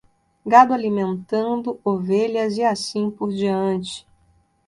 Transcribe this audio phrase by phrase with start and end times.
[0.47, 4.03] Gado alimentando ovelhas e assim por diante